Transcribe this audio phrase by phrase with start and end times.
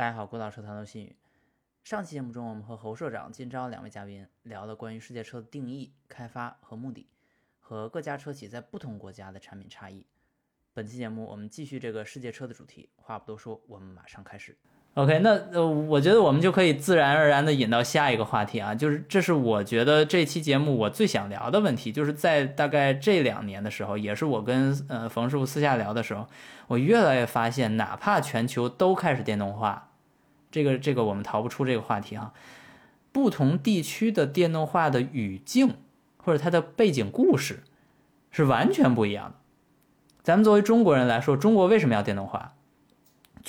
[0.00, 1.14] 大家好，孤岛车谈都新语。
[1.84, 7.06] 上期节目中，我们和侯社长、金钊两位嘉宾聊了关于世界车的定义、开发和目的，
[7.58, 10.06] 和各家车企在不同国家的产品差异。
[10.72, 12.88] 本期节目我们继续这个世界车的主题。
[12.96, 14.56] 话不多说，我们马上开始。
[14.94, 26.26] OK，那呃，我觉得我们就可以自然而然的引到下一个话题啊，就是这是我觉得这期节目我最想聊的问题，就是在大概这两年的时候，也是我跟呃冯师傅私下聊的时候，
[26.68, 29.89] 我越来越发现，哪怕全球都开始电动化，
[30.50, 32.32] 这个这个我们逃不出这个话题啊，
[33.12, 35.74] 不同地区的电动化的语境
[36.16, 37.62] 或者它的背景故事
[38.30, 39.34] 是完全不一样的。
[40.22, 42.54] 咱们作为中国人来说，中国为什么要电动化？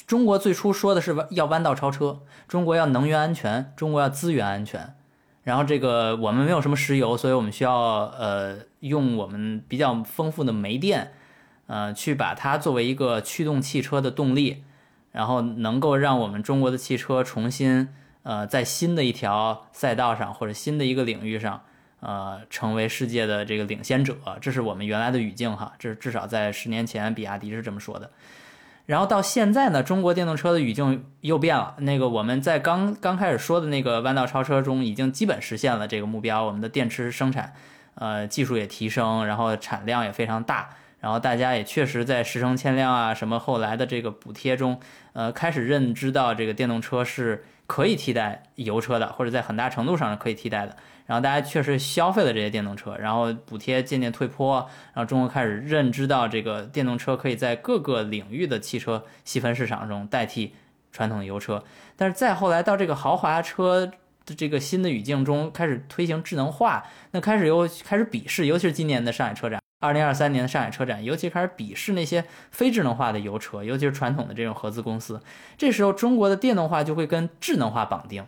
[0.08, 4.95] 中国最初说的是要弯道超车，中国要能源安全，中国要资源安全。
[5.44, 11.11] 然后这个我们没有什么石油，所以我们需要呃用我们比较丰富的煤电，
[11.67, 14.63] 呃去把它作为一个驱动汽车的动力，
[15.11, 17.89] 然后能够让我们中国的汽车重新
[18.23, 21.61] 呃在新的一条赛道上或者新的一个领域上
[21.99, 24.16] 呃成为世界的这个领先者。
[24.39, 28.09] 这是我们原来的语境哈，这至少在十年前比亚迪是这么说的。
[28.88, 31.75] 然后到现在呢，中国电动车的语境又变了。
[31.77, 36.43] 那个我们在刚刚开始说的那个弯道超车中，已经基本实现了这个目标。
[36.43, 37.53] 我们的电池生产，
[37.93, 40.69] 呃，技术也提升，然后产量也非常大。
[41.02, 44.80] 然后大家也确实在十成千辆啊，什么后来的这个补贴中，
[45.13, 50.77] 呃，开始认知到这个电动车是可以替代油车的，或者在很大程度上是可以替代的。
[51.08, 54.59] 然后大家确实消费了这些电动车，然后补贴渐渐退坡，
[54.93, 60.53] 然后中国开始认知到这个电动车可以在各个领域的汽车细分市场中代替
[60.91, 61.63] 传统油车。
[61.97, 63.91] 但是再后来到这个豪华车
[64.25, 75.19] 的这个新的语境中，开始推行智能化，那开始又开始鄙视，尤其是今年的上海车展，二零二三年的上海车展，尤其开始鄙视那些非智能化的油车，尤其是传统的这种合资公司。
[75.57, 78.25] 这时候中国的电动化就会跟智能化绑定。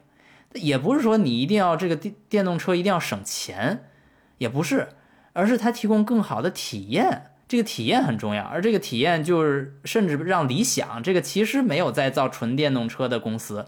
[0.56, 3.86] 也不是说你一定要这个电电动车一定要省钱，
[4.40, 4.90] 也不是，
[5.34, 8.44] 而是它提供更好的体验，这个体验很重要。
[8.44, 13.66] 而这个体验就是甚至让理想这个其实没有在造纯电动车的公司，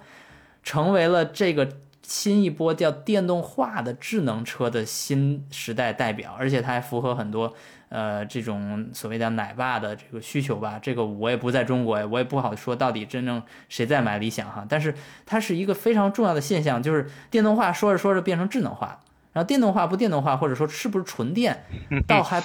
[0.64, 1.70] 成为了这个
[2.04, 7.56] 新一波叫电动化的智能车的新时代代表，而且它还符合很多。
[7.96, 14.66] 呃，这种所谓的奶爸的这个需求吧，这个我也不在中国，我也不好说到底真正谁在买理想哈。
[14.68, 14.94] 但是
[15.26, 19.00] 它是一个非常重要的现象，就是电动化说着说着变成智能化，
[19.32, 21.64] 然后电动化不电动化，或者说是不是纯电，
[22.06, 22.44] 倒还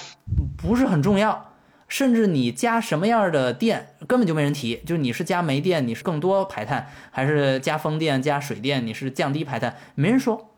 [0.55, 1.51] 不是很重要。
[1.89, 10.53] 甚至你加什么样的电根本就没人提，就是你是加煤电，你是更多排碳，还是加风电、加水电，你是降低排碳，没人说。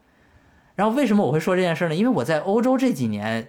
[0.75, 1.95] 然后为什么我会说这件事呢？
[1.95, 3.47] 因为我在欧洲这几年。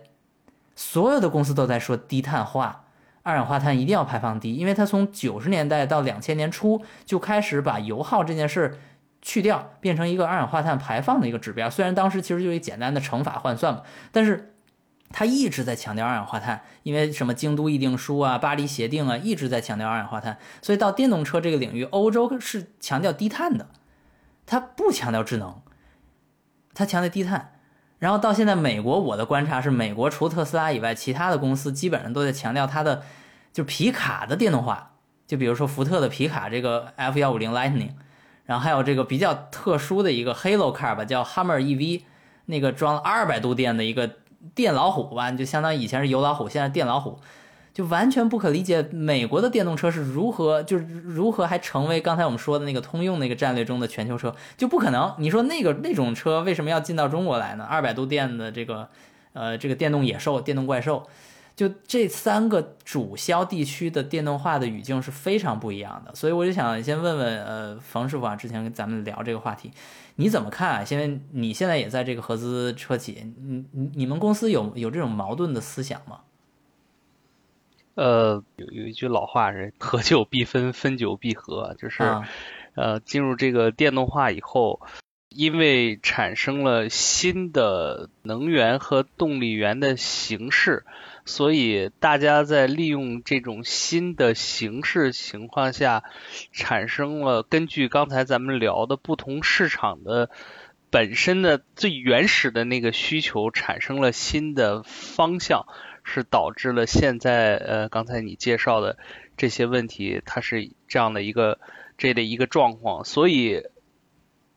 [0.77, 2.85] 所有的公司都在说低碳化，
[3.23, 8.79] 二氧化碳一定要排放低，因为它从九十年代到两千年初就开始把油耗这件事
[9.23, 11.71] 去掉，变成一个二氧化碳排放的一个指标。
[11.71, 14.55] 虽然当时其实就一简单的乘法换算嘛，但是
[15.11, 20.39] 它一直在强调二氧化碳，因为什么京都议定书啊、巴黎协定啊，一直在强调二氧化碳。
[20.61, 23.69] 所以到电动车这个领域，欧洲是强调低碳的，
[24.45, 25.63] 它不强调智能，
[26.75, 27.53] 它强调低碳。
[28.05, 33.03] 然后到现在，美国我的观察是，美国除特斯拉以外，其他的公司基本上都在强调它的，
[33.51, 34.91] 就皮卡的电动化。
[35.27, 37.93] 就比如说福特的皮卡这个 F 幺五零 Lightning，
[38.45, 42.03] 然后还有这个比较特殊的一个 Halo Car 吧，叫 Hummer EV，
[42.45, 44.11] 那个装了二百度电的一个
[44.55, 47.19] 电老虎吧，就相当于以前是油老虎，现在电老虎。
[47.75, 55.13] 就完全不可理解，美国的电动车是如何，就是如何还成为刚才我们说的那个通用那个战略中的全球车，就不可能。
[55.19, 57.65] 你说那个那种车为什么要进到中国来呢？
[57.65, 58.89] 二百度电的这个，
[59.33, 61.05] 呃，这个电动野兽、电动怪兽，
[61.57, 66.15] 就这三个主销地区的电动化的语境是非常不一样的。
[66.15, 69.73] 所以我就想先问问，呃，冯师傅啊，之前跟咱们聊这个话题，
[70.15, 70.85] 你怎么看啊？
[70.89, 76.21] 因为你现在也在这个合资车企，你你你们公司有有这种矛盾的思想吗？
[77.95, 82.03] 呃，有有一句老话是“合久必分，分久必合”，就是，
[82.75, 84.81] 呃，进入这个电动化以后，
[85.29, 90.85] 因为产生了新的能源和动力源的形式，
[91.25, 96.03] 所以大家在利用这种新的形式情况下，
[96.53, 100.31] 产生了根据刚才咱们聊的不同市场的
[100.91, 105.67] 本身的最原始的那个需求，产生了新的方向。
[106.05, 108.97] 是导致了现在呃刚才你介绍的
[109.37, 111.59] 这些问题，它是这样的一个
[111.99, 113.65] 这的一个状况，所以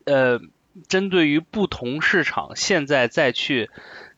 [0.04, 0.40] 呃
[0.86, 3.70] 针对于不同市场，现在再去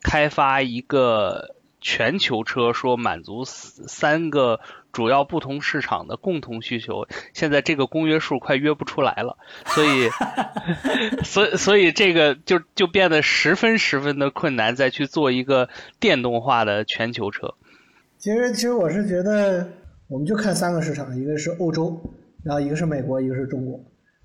[0.02, 4.60] 开发一个全球车，说满足三个
[4.92, 10.08] 主要不同市场的共同需求，现在这个公约数快约不出来了，所以，
[11.24, 17.54] 所以所以这个就就变得十分十分的困难，再去做一个电动化的全球车。
[18.18, 19.66] 其实，其实我是觉得，
[20.08, 21.98] 我们就看三个市场，一个是欧洲，
[22.44, 23.80] 然后一个是美国，一个是中国。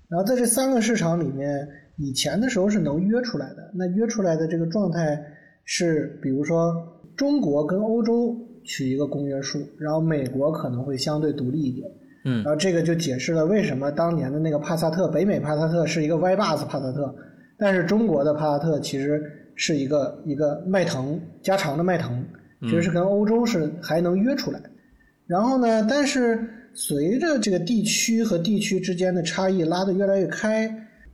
[0.08, 1.66] 然后在这三个市场里面，
[1.96, 3.72] 以前的时候是能约出来的。
[3.74, 5.18] 那约出来的这个状态
[5.64, 6.74] 是，比如说
[7.16, 8.36] 中国跟欧洲
[8.66, 11.88] 取一个公约数，然后美国可能会相对独立一点。
[12.26, 12.42] 嗯。
[12.42, 17.14] 然后这个就解释了为什么当年的那个帕萨特，北美帕萨特是一个 Y 把子帕萨特，
[17.56, 19.22] 但是中国的帕萨特其实
[19.54, 22.22] 是一个一个迈腾加长的迈腾。
[22.62, 24.58] 其实是跟欧洲是还能约出来，
[25.26, 26.42] 然后呢，但是
[26.72, 30.66] 随着这个地区和地区之间的差异拉得越来越开，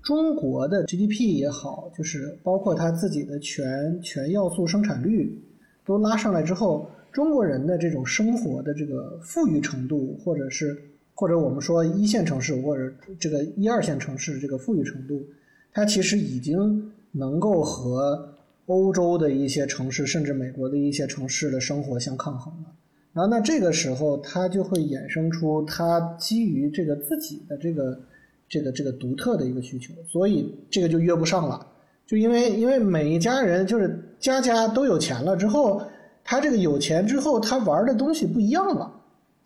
[0.03, 5.37] 中国的 GDP 也好，就是包括它自己的全全要素生产率
[5.85, 10.77] 都拉上来之后，中国人的这种生活的这个富裕程度，或者是
[11.15, 15.25] 或者我们说一线城市或者这个一二线城市这个富裕程度，
[15.73, 18.29] 它其实已经能够和。
[18.67, 22.73] 欧洲的一些城市，甚至美国的一些城市的生活相抗衡了，
[23.13, 28.01] 然后那这个时候，它就会衍生出它基于这个自己的这个
[28.49, 31.67] 这个这个独特的一个需求，所以这个就约不上了。
[32.07, 35.83] 就因为因为每一家人就是家家都有钱了之后，
[36.25, 38.93] 他这个有钱之后，他玩的东西不一样了，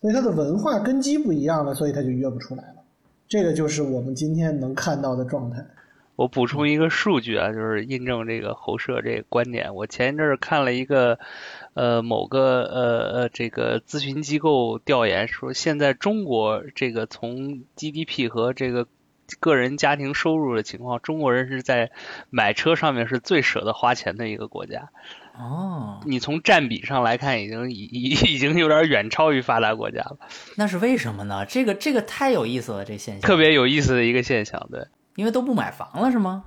[0.01, 2.75] 所以他的文化根基不一样了，所以他就约不出来了。
[3.27, 5.65] 这个就是我们今天能看到的状态。
[6.15, 9.75] 我补充一个数据啊，就是印证这个侯社这个观点。
[9.75, 11.19] 我前一阵儿看了一个，
[11.75, 18.87] 呃，某个呃呃这个咨询机构调研说，现在中国这个从 GDP 和这个
[19.39, 21.91] 个人家庭收入的情况，中国人是在
[22.31, 24.89] 买车上面是最舍得花钱的一个国家。
[25.39, 30.17] 哦，你从占比上来看，已经已已已经有点远超于发达国家了。
[30.55, 31.45] 那是为什么呢？
[31.45, 33.21] 这个这个太有意思了，这现象。
[33.21, 34.87] 特别有意思的一个现象，对。
[35.15, 36.43] 因为都不买房了是吗？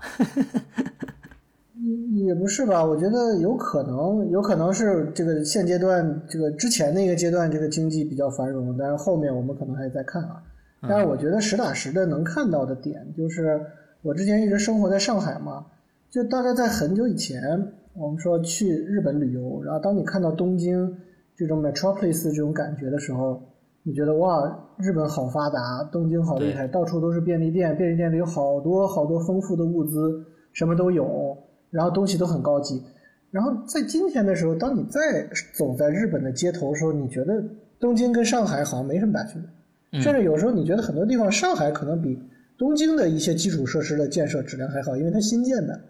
[1.74, 10.42] 也 也不是吧，我觉得有可能，有可能是这个现阶段这个之前那个阶段这个经济比较繁荣，但是后面我们可能还在看啊。
[10.82, 13.60] 但是我觉得实打实的能看到的点就是，
[14.02, 15.66] 我之前一直生活在上海嘛，
[16.10, 20.96] 就大概在很久以前，我们说去日本旅游，然后当你看到东京
[21.36, 23.40] 这种 metropolis 这种感觉的时候。
[23.82, 30.22] 你觉得哇，日本好发达，东京好厉害，到处都是便利店，便利店里有好多好多丰富的物资，
[30.52, 31.34] 什么都有，
[31.70, 32.82] 然后东西都很高级。
[33.30, 37.42] 然后在今天的时候，当你再走在日本的街头的时候，你觉得
[37.80, 39.38] 东京跟上海好像没什么大区
[39.90, 42.22] 别，甚至有时候你觉得很多地方上海可能比
[42.58, 45.80] 东京的一些基础设施的建设质量还好，因为它新建的，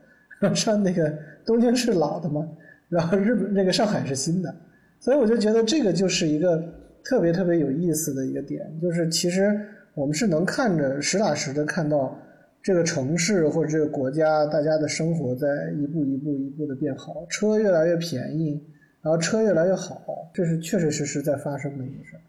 [0.55, 1.13] 上那个
[1.45, 2.47] 东京是老的嘛，
[2.89, 4.55] 然后日本那个上海是新的，
[4.99, 6.63] 所以我就觉得这个就是一个。
[7.03, 9.59] 特别特别有意思的一个点，就是其实
[9.95, 12.15] 我们是能看着实打实的看到
[12.63, 15.49] 这个城市或者这个国家大家的生活在
[15.81, 18.63] 一步一步一步的变好，车越来越便宜，
[19.01, 22.21] 然后车越来越好，这是确确实实在发生的一个事儿。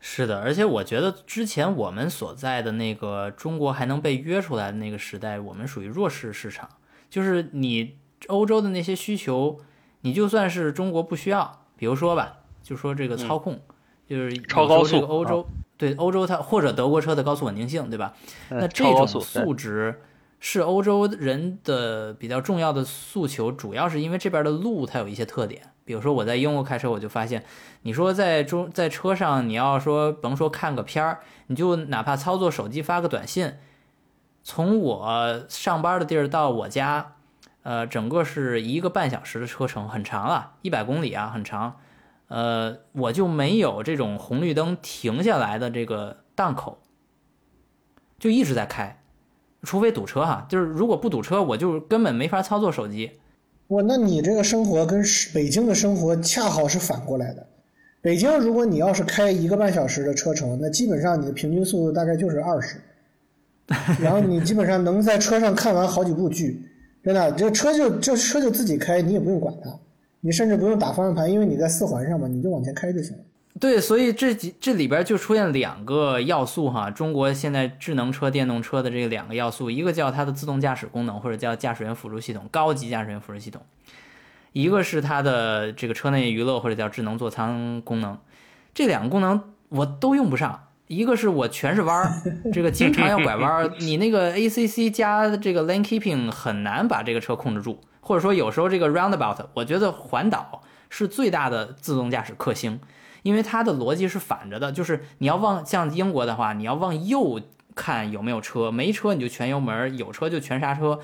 [0.00, 6.66] 是的，而且我觉得之前我们所在的那个中国还能被约出来的那个时代，我们属于弱势市场，
[7.10, 7.96] 就是你
[8.28, 9.58] 欧洲的那些需求，
[10.00, 12.36] 你就算是中国不需要，比如说吧。
[12.62, 13.58] 就说这个操控，
[14.06, 14.92] 就是超高速。
[14.92, 15.46] 这个欧洲
[15.76, 18.14] 对欧洲它或者德国车的高速稳定性，对吧？
[18.50, 20.02] 那这种素质
[20.38, 25.62] 是欧洲人的比较重要的诉求，主要是因为这边的路它有一些特点。
[25.84, 27.42] 比如说我在英国开车，我就发现，
[27.82, 33.54] 你说在中在车上，你要说甭说看个片儿，你就哪怕操作手机发个短信，
[34.42, 37.14] 从我上班的地儿到我家，
[37.62, 41.76] 呃，整个是一个半小时的车程，很长啊，一百公里啊，很长。
[42.28, 46.78] 呃，我就没有这种红绿灯停下来的这个档口，
[48.18, 49.02] 就一直在开，
[49.62, 50.46] 除非堵车哈。
[50.48, 53.18] 就是如果不堵车，我就根本没法操作手机。
[53.68, 55.02] 哇，那你这个生活跟
[55.34, 57.46] 北京的生活恰好是反过来的。
[58.00, 62.80] 北京如果你要是开一个半小时的车程，那基本上你的平均速度大概就是二十，
[64.02, 66.60] 然后你基本上能在车上看完好几部剧，
[67.04, 69.70] 真的，这车就这车就自己开，你也不用管它。
[70.22, 73.22] 你甚至不用打方向盘，因为你在四环上嘛，你就往前开就行了。
[73.58, 83.62] 对，所以这几这里边就出现两个要素哈，中国现在智能车、电动车的这两个要素，一个叫它的自动驾驶功能，或者叫驾驶员辅助系统、高级驾驶员辅助系统；
[84.52, 88.18] 一个是它的这个车内娱乐或者叫智能座舱功能。
[88.74, 92.20] 这两个功能我都用不上，一个是我全是弯儿，
[92.52, 97.80] 这个经常要拐弯儿，你那个 ACC 加这个 lane keeping 很难把这个车控制住。
[98.00, 102.80] 或者说有时候这个 roundabout，我觉得环岛是最大的自动驾驶克星，
[103.22, 107.40] 因为它的逻辑是反着的，就是你要往像英国的话，你要往右
[107.76, 110.98] 看有没有车，没车你就全油门，有车就全刹车，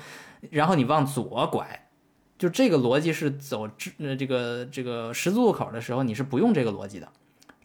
[0.49, 1.87] 然后你往左拐，
[2.37, 7.07] 就这个逻辑是走呃这个这个十字路口的时候你是不用这个逻辑的。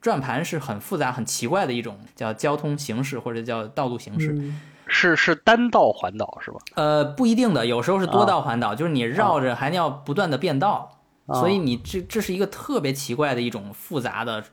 [0.02, 4.52] 转盘是很复杂、很奇怪的一种叫交通形式或者叫道路形式，
[4.86, 6.58] 是是单道环岛是吧？
[6.74, 14.44] 呃，不一定的，有时候是多道环岛，就是你绕着还要不断的变道，所以你这这是一个特别奇怪的一种复杂的。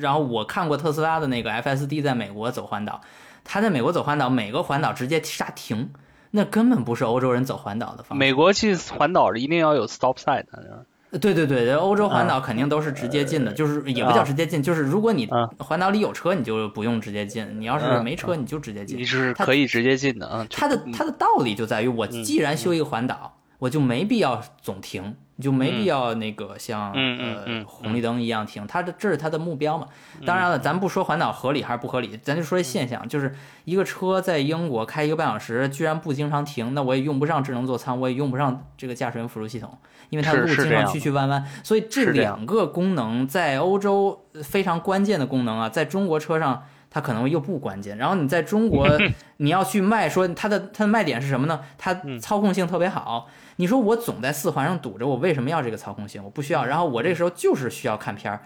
[0.00, 3.00] 然后我看过特斯拉的那个 FSD 在美国走环岛，
[3.44, 5.90] 他在美国走环岛，每个环岛直接刹停，
[6.32, 8.14] 那根本不是欧洲人走环岛的方式。
[8.18, 10.84] 美国去环岛一定要有 stop sign 的。
[11.20, 15.26] 对对对，欧洲环岛肯定都是直接进的，就是也不叫直接进，就是如果你
[15.58, 18.98] 环岛里有车，你就不用直接进；你要是没车，你就直接进。
[18.98, 20.46] 你是可以直接进的啊。
[20.50, 25.16] 它的它的道理就在于，我既然修一个环岛，我就没必要总停。
[25.40, 29.86] 你就没必要那个像呃红绿灯一样停，它的这是它的目标嘛。
[30.26, 33.32] 当然了，咱不说环岛合理还是不合理，咱就说现象，就是
[33.64, 39.78] 一个车在英国开一个半小时，居然不经常停，那我也用不上智能座舱，我也用不上这个驾驶员辅助系统，
[40.10, 41.44] 因为它路经常曲曲弯弯。
[41.62, 47.96] 所以这两个功能在欧洲非常关键的功能啊，在中国车上它可能又不关键。
[47.98, 48.88] 然后你在中国
[49.38, 51.60] 你要去卖说它的它的卖点是什么呢？
[51.76, 53.28] 它操控性特别好。
[53.56, 56.22] 你说我总在四环上堵着，我为什么要这个操控性？
[56.22, 56.64] 我不需要。
[56.64, 58.40] 然后我这个时候就是需要看片儿，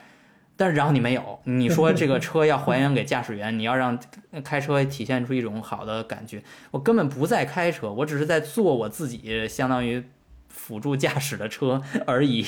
[0.56, 1.38] 但是然后你没有。
[1.44, 3.98] 你说这个车要还原给驾驶员， 你要让
[4.42, 10.02] 开车体现出一种好的感觉，我根本不在开车，我只是在坐我自己相当于
[10.48, 12.46] 辅助驾驶的车而已。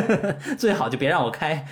[0.58, 1.66] 最好就别让我开。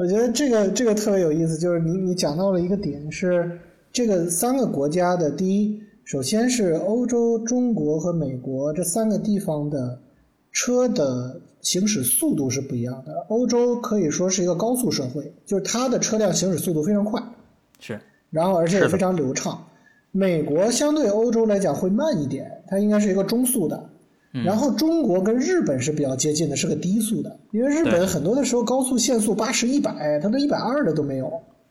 [0.00, 3.60] 我觉得这个这个特别有意思，就是你你讲到了一个点，是
[3.92, 5.78] 这个三个国家的第一。
[6.04, 10.00] 首先是欧洲、中国和美国这三个地方的
[10.52, 13.12] 车的行驶速度是不一样的。
[13.28, 17.22] 欧洲可以说是一个高速社会，就是它的车辆行驶速度非常快，
[17.78, 19.62] 是，然后而且也非常流畅。
[20.12, 23.90] 美国相对欧洲来讲会慢一点，它应该是一个中速的。
[24.32, 31.30] 然后中国跟日本是比较接近的，是个低速的，因为日本很多的时候高速限速八十一百，它都一百二的都没有。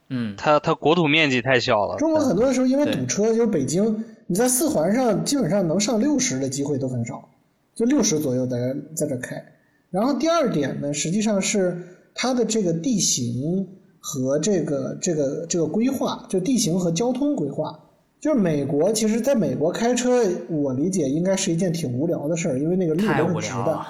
[0.10, 1.96] 嗯，它它国土面积太小了。
[1.98, 4.04] 中国很多的时候因为堵车，就是北京。
[4.32, 7.30] 你在四环上基本上能上六十的机会都很少，
[7.74, 9.44] 就六十左右在在这开。
[9.90, 11.82] 然后第二点呢，实际上是
[12.14, 13.68] 它的这个地形
[14.00, 17.80] 和这个这个这个规划，就地形和交通规划。
[18.20, 23.86] 就是美国，其实在美国开车，我理解应该是一件挺无聊的事儿，因为那个路都是直的。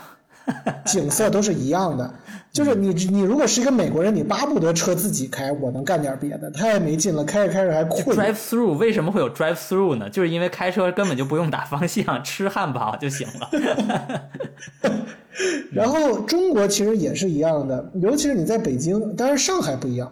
[0.83, 2.11] 景色都是一样的，
[2.51, 8.17] 就是你你如果是一个美国人，你巴不得车自己开，我能干点别的，太没劲了，开着开着还困。
[8.17, 10.09] Drive through 为什么会有 drive through 呢？
[10.09, 14.29] 就是因为开车根本就不用打方向，吃汉堡就行了。
[15.71, 20.11] 然后中国其实也是一样的，尤其是你在北京，当然上海不一样，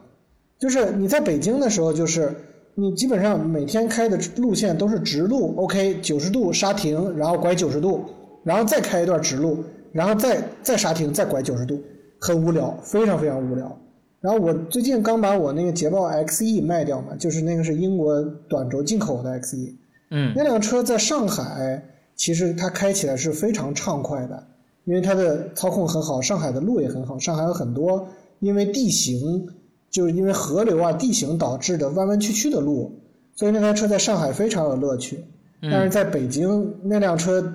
[0.60, 2.36] 就是你在北京的时候，就是
[2.80, 8.06] 你基本上每天开的路线都是直路，OK，九十度刹停，然后拐九十度，
[8.44, 9.64] 然后再开一段直路。
[9.94, 11.82] 然后再再刹停，再拐九十度，
[12.20, 13.76] 很无聊，非常非常无聊。
[14.20, 19.74] 然后我最近刚把我那个捷豹 XE 卖掉嘛，就是那个是英国短轴进口的 XE。
[20.12, 21.82] 嗯，那辆车在上海
[22.16, 24.44] 其实它开起来是非常畅快的，
[24.84, 27.18] 因为它的操控很好，上海的路也很好。
[27.18, 28.08] 上海有很多
[28.40, 29.48] 因为地形，
[29.90, 32.92] 就是因为河流啊地形导致的弯弯曲曲的路，
[33.36, 35.24] 所以那台车在上海非常有乐趣。
[35.62, 37.54] 但是在北京那辆车。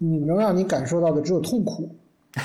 [0.00, 1.88] 你能让你感受到的只有痛苦，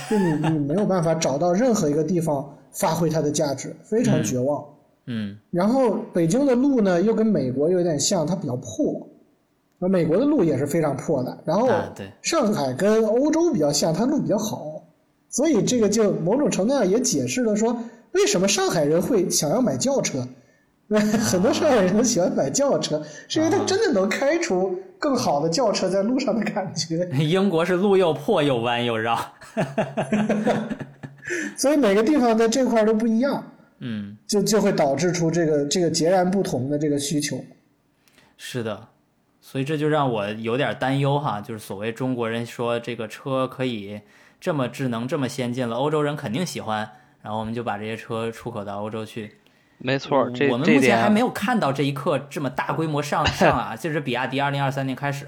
[0.10, 4.64] 就你 你没有办法找到任何一个地方发挥它的价值，非常绝望。
[5.06, 5.38] 嗯。
[5.52, 9.08] 然后北京的路呢，又跟美国有点像，它比较破，
[9.78, 11.38] 那美国的路也是非常破的。
[11.46, 11.70] 然后
[12.24, 14.84] 上海跟欧洲比较像，它路比较好，
[15.30, 17.76] 所以这个就某种程度上也解释了说，
[18.14, 20.28] 为什么上海人会想要买轿车。
[20.94, 27.10] 很多上海人都喜欢买轿车，是因为它真的能开出更好的轿车在路上的感觉。
[27.18, 29.18] 英国是路又破又弯又绕，
[31.58, 33.44] 所以每个地方在这块都不一样。
[33.80, 37.44] 嗯，就就会导致出这个这个截然不同的这个需求。
[38.38, 38.90] 是的，
[39.42, 44.00] 所以这就让我有点担忧哈，就是所谓中国人说这个车可以
[44.40, 46.88] 这么智能、这么先进了，欧洲人肯定喜欢，
[47.24, 49.32] 然后我们就把这些车出口到欧洲去。
[49.80, 55.26] 没错，这我们目前还没有看到这一刻这么大规模上 上啊，就是比亚迪二零二三年开始，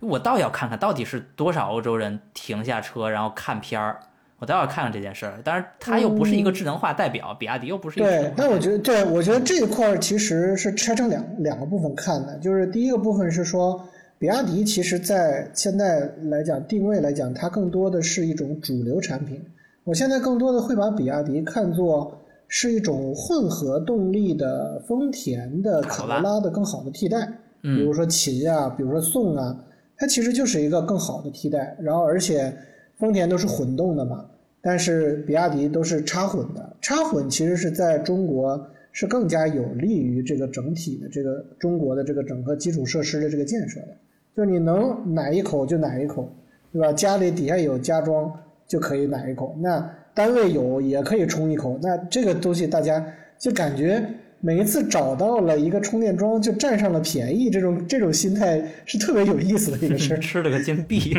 [0.00, 3.98] 我倒要看看到底是多少欧洲人停下车然后看片儿，
[4.38, 5.40] 我倒要看看这件事儿。
[5.44, 8.08] 当然，它又不是一个智能化代表，比亚迪又不是一个。
[8.08, 13.86] 对，那我觉得，对我觉得这一块其实是拆成两两个部分看的，就是第一个部分是说，
[14.18, 19.44] 比亚迪其实在现在来讲定位来讲，它更多的是一种主流产品。
[19.88, 22.12] 我现在更多的会把比亚迪看作
[22.46, 27.26] 是一种混合动力的丰田的卡罗拉的更好的替代。
[27.62, 29.64] 嗯，比如说秦啊，比如说宋啊，
[29.96, 31.74] 它其实就是一个更好的替代。
[31.80, 32.54] 然后而且
[32.98, 34.26] 丰田都是混动的嘛，
[34.60, 36.76] 但是比亚迪都是插混的。
[36.82, 43.96] 插混其实是在中国是更加有利于这个整体的这个中国的这个整个基础设施的这个建设的。
[44.36, 46.30] 就是你能奶一口就奶一口，
[46.74, 46.92] 对吧？
[46.92, 48.30] 家里底下有家装
[48.68, 51.76] 就可以买一口，那单位有也可以充一口。
[51.82, 53.04] 那这个东西大家
[53.36, 54.04] 就感觉。
[54.40, 60.16] 每一次找到了一个充电桩就占上了便宜，这种这种心态是特别有意思的一个事儿。
[60.22, 61.12] 吃了个金币，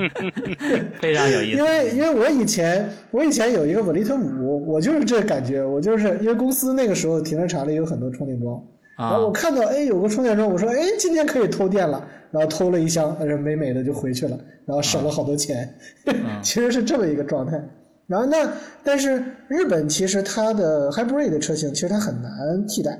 [0.98, 1.58] 非常有意思。
[1.58, 8.58] 因为因为我以前我以前有一个稳力特五，我就是这感觉，我就是因为公司那个时候停车场里有很多充电桩，
[8.96, 14.36] 然后我看到哎有个充电桩，我说哎今天可以偷电了，然后偷了一箱，美美的就回去了，
[14.66, 15.72] 然后省了好多钱。
[16.42, 17.62] 其实是这么一个状态。
[18.08, 22.98] 然后那，但是日本其实它的 hybrid 的车型其实它很难替代，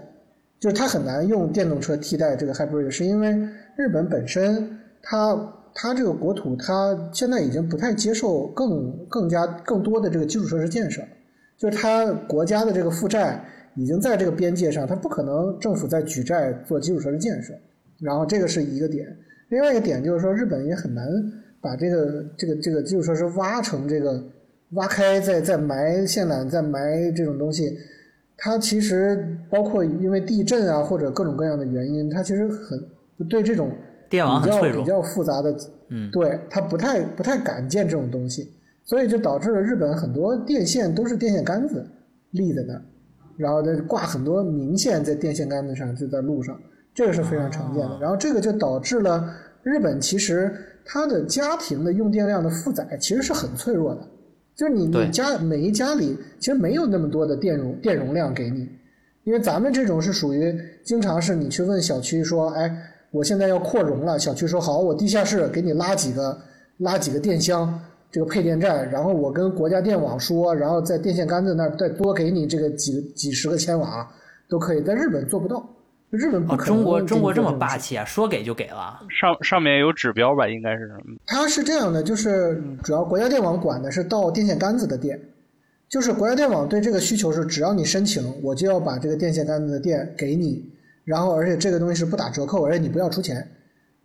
[0.60, 3.30] 就是它很难用电动车替代这个 hybrid，是因为
[3.76, 5.36] 日本本身它
[5.74, 11.02] 它这个国土它现在已经不太接受更更加更多的这个基础设施建设，
[11.58, 13.42] 就是它国家的这个负债
[13.74, 17.52] 已经在这个边界上，它不可能政府在举债做基础设施建设，
[18.02, 19.06] 然后这个是一个点，
[19.48, 21.06] 另外一个点就是说日本也很难
[21.60, 24.22] 把这个这个这个就是说是挖成这个。
[24.74, 27.76] 挖开再再埋线缆，再埋这种东西，
[28.38, 32.82] 它其实包括因为地震啊或者各种各样的原因，它其实很
[33.28, 33.70] 对这种
[34.08, 35.54] 比较比较复杂的，
[35.90, 38.50] 嗯，对它不太不太敢建这种东西，
[38.82, 41.86] 所以就导致了日本很多电线都是电线杆子
[42.30, 42.82] 立在那儿，
[43.36, 46.58] 然后再挂很多明线在电线杆子上，就在路上，
[46.94, 47.98] 这个是非常常见的。
[48.00, 49.32] 然后这个就导致了
[49.62, 54.00] 日本其实它的家庭的用电量的负载其实是很脆弱的。
[54.54, 58.68] 就是你你家每一家里其实没有那么多的电容电容量给你，
[59.24, 62.70] 因为咱们这种是属于经常是你去问小区说，哎，
[63.10, 66.38] 我现在要扩容了，小区说好，我地下室给你拉几个
[66.76, 74.06] 拉几个电箱，这个配电站，然后我跟国家电网说，然后在电线杆子那儿再多给你这个几几十个千瓦
[74.50, 75.66] 都可以，在日本做不到。
[76.16, 76.76] 日本不可能。
[76.76, 79.00] 中国中国这么霸气啊，说给就给了。
[79.08, 80.46] 上上面有指标吧？
[80.48, 81.16] 应该是什么？
[81.26, 85.20] 它是这样的，就是主要国家电网管的是到电线杆子的电，
[85.88, 90.64] 就是国家电网对这个需求是，只要你申请，我就要把这个电线杆子的电给你，
[91.04, 93.46] 然后而且这个东西是不打折扣，而且你不要出钱。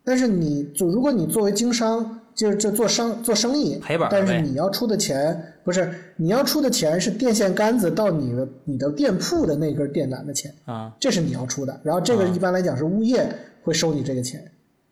[0.03, 2.16] 但是你就如果你作为经商。
[2.37, 11.81] 就是这做生做生意，赔本但是你要出的钱不是你要出的钱是电线杆子到你的你的店铺的那根电缆的钱啊，这是你要出的。
[11.83, 13.27] 然后这个一般来讲是物业
[13.63, 14.39] 会收你这个钱。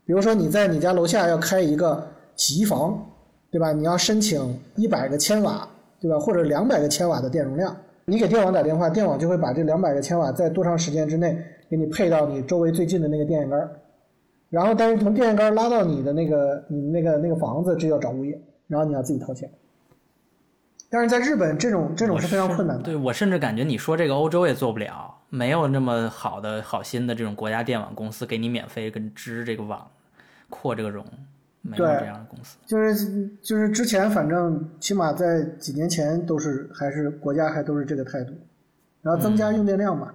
[0.06, 3.00] 比如说你在你家楼下要开一个洗衣房，
[3.52, 3.72] 对吧？
[3.72, 5.70] 你要申请一百个千瓦，
[6.02, 6.20] 对吧？
[6.20, 11.38] 或者两百个千瓦的电容量，你给电网打电话，电网就会把这两百个千瓦在多长时间之内
[11.70, 13.70] 给你配到你周围最近的那个电线杆。
[14.50, 19.50] 然后，但是从电线杆拉到你的那个、你那个、那个房子，这要找物业，然后你要自己掏钱。
[20.90, 22.84] 但是在日本，这种这种是非常困难的。
[22.84, 29.86] 对我甚至感觉你说这个欧洲也做不了，没有那么好的好心的这种国家电网公司给你免费跟织这个网、
[30.50, 31.04] 扩这个容，
[31.62, 32.56] 没有这样的公司。
[32.66, 38.34] 就是就是之前反正起码在几年前都是还是国家还都是这个态度，
[39.02, 40.14] 然后增加用电量嘛。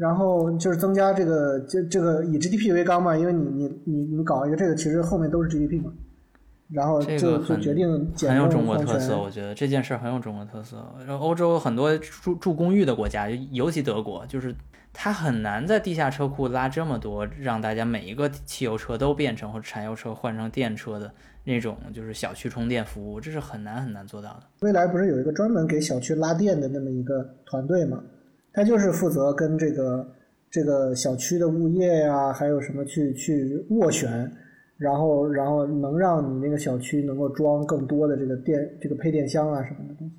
[0.00, 5.92] 然后就是增加这个就这个以 GDP 为纲嘛，因为你你你你搞一个这个，其实后面都是 GDP 嘛。
[6.72, 10.78] 然后这个很决定很有中国特色，我觉得这件事很有中国特色。
[11.06, 14.54] 然后欧洲很多住住公寓的国家，尤其德国，就是
[14.92, 21.12] 它很难在地下车库拉这么多，让大家每一个汽油车都变成或者柴油车换成电车的
[21.44, 24.44] 那种，就是小区充电服务，这是很难很难做到的。
[24.60, 28.00] 未来不是有一个专门给小区拉电的那么一个团队吗？
[28.52, 30.08] 他就是负责跟这个
[30.50, 34.30] 这个小区的物业呀，还有什么去去斡旋，
[34.76, 40.14] 然后然后能让你那个小区能够装更多的这个电这个配电箱啊什么的东西。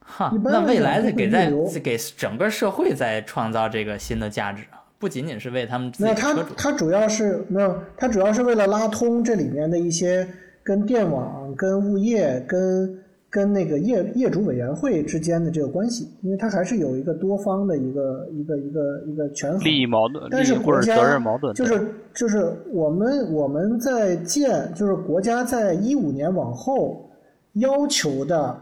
[0.00, 1.50] 哈，那未来在给在
[1.82, 10.28] 给整个社会在创造这个新的价值啊，不仅仅是为他们自己那他他主要是没有，他主要是为了拉通这里面的一些
[10.62, 12.98] 跟电网、跟物业、跟。
[13.30, 27.08] 跟那个业业主委员会之间的这个关系，因为它还是有一个多方的一个一个一个一个权衡，利益矛盾，但是国家责任矛盾，就是就是我们我们在建，就是国家在一五年往后
[27.52, 28.60] 要求的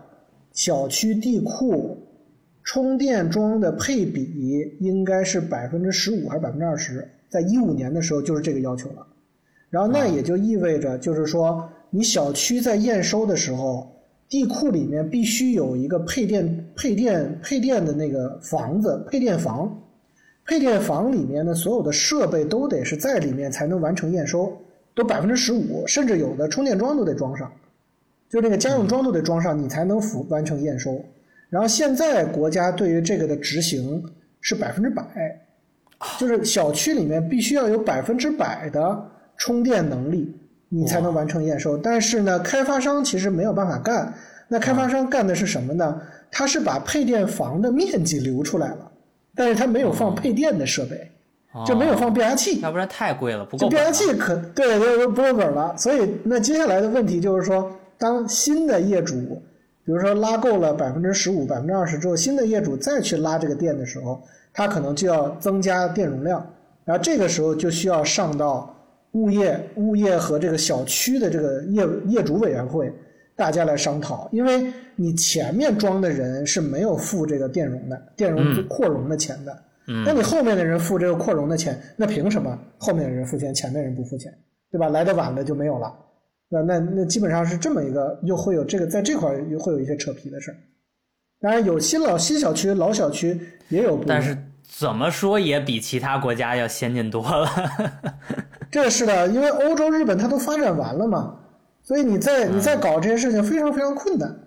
[0.53, 1.97] 小区地库
[2.63, 4.31] 充电桩的配比
[4.81, 9.07] 应该是百分之十五还是百分之二十，在一五年的时候就是这个要求了，
[9.71, 13.95] 然后那也就意味着就是说你小区在验收的时候。
[14.29, 19.83] 地库里面必须有一个配电、配电、配电的那个房子，配电房。
[20.45, 24.57] 配电房里面的所有的设备都得是在里面才能完成验收，
[24.95, 27.53] 都百分之十五，甚至有的充电桩都得装上，
[28.31, 31.05] 就那个家用桩都得装上，你才能符完成验收。
[31.51, 34.03] 然后现在国家对于这个的执行
[34.41, 35.05] 是百分之百，
[36.19, 40.35] 就是小区里面必须要有百分之百的充电能力，
[40.69, 41.77] 你才能完成验收。
[41.77, 44.13] 但是呢，开发商其实没有办法干。
[44.49, 46.01] 那开发商干的是什么呢？
[46.31, 48.91] 他是把配电房的面积留出来了。
[49.35, 51.11] 但是他没有放配电的设备，
[51.65, 53.69] 就没有放变压器，要不然太贵了，不够。
[53.69, 55.73] 变压器可对，就不够本了。
[55.77, 59.41] 所以那接下来的问题就是说，当新的业主，
[59.85, 64.21] 比如说拉够了百分之十五、百分之二十之后，新的业主再去拉这个电的时候，
[64.53, 66.45] 他可能就要增加电容量，
[66.85, 68.75] 然后这个时候就需要上到
[69.13, 72.93] 物业、物业和这个小区的这个业业主委员会。
[73.37, 74.67] 大家来商讨，因为
[74.97, 79.57] 你前面装的人是没有付这个电容的、电容扩容的钱的。
[79.87, 84.37] 嗯，那你后面的人付这个扩容的钱，那凭什么后面的人付钱，前面人不付钱，
[84.73, 84.89] 对吧？
[84.89, 85.95] 来的晚的就没有了，
[86.49, 90.57] 那那那基本上是这么一个，又会有这个在这块又会有一些扯皮的事儿。
[91.41, 94.37] 当然有新老新小区、老小区也有，但是
[94.71, 97.51] 怎么说也比其他国家要先进多了。
[98.71, 101.35] 这是的，因为欧洲、日本它都发展完了嘛。
[101.83, 104.39] 所以你在你在搞这些事情非常非常困难，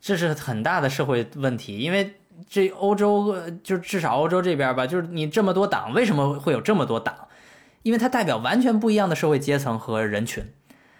[0.00, 1.78] 这是很大的社会问题。
[1.80, 2.14] 因为
[2.48, 7.14] 这欧洲就至少欧洲这边吧，就是你这么多党，为什么会有这么多党？
[7.82, 10.44] 因为它代表完全不一样的社会阶层和人群。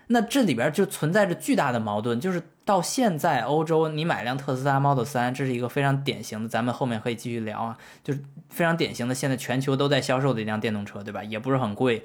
[0.09, 2.21] 那这里边就存在着巨大的矛盾。
[2.21, 11.23] 就是到现在，欧洲你买辆特斯拉 Model 3，这是一个非常典型的，咱们后面可以继续聊啊，就是非常典型的，现在全球都在销售的一辆电动车，对吧？
[11.25, 12.05] 也不是很贵。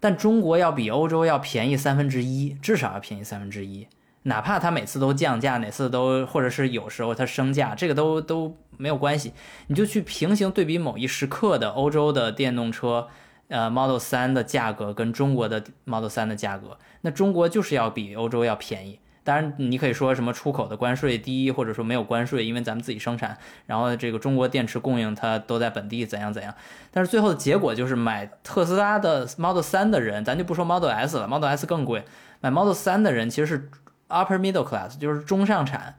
[0.00, 3.86] 但中国要比欧洲要便宜三分之一，至少要便宜三分之一。
[4.24, 9.32] 哪怕它每次都降价，每次都或者是有时候它升价，这个都都没有关系。
[9.66, 13.08] 你就去平行对比某一时刻的欧洲的电动车，
[13.52, 18.98] 呃，Model 3的价格跟中国的 Model 3的价格，那中国就是要比欧洲要便宜。
[19.24, 23.36] 当然，你可以说什么出口的关税低，或者说没有关税，因为咱们自己生产，
[23.66, 26.52] 然后这个中国电池供应它都在本地，怎样怎样。
[26.90, 32.04] 但是最后的结果就是买特斯拉的 Model 3的人，咱就不说 Model S 了，Model S 更贵。
[32.40, 33.70] 买 Model 3的人其实是
[34.08, 35.98] upper middle class，就是中上产。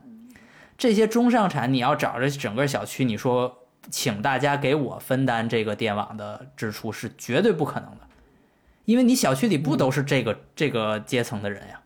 [0.77, 8.07] 这些中上产，你要找着整个小区，你说请大家给我分担这个电网的支出是绝对不可能的，
[8.85, 11.79] 因为你小区里不都是这个这个阶层的人呀。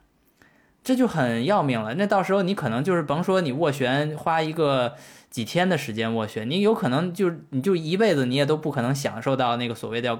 [0.84, 4.96] 这就很要命了，那到时候你可能就是甭说你斡旋花一个
[5.30, 10.18] 几天的时间斡旋，你有可能就你就一辈子你也都不可能享受到那个所谓的，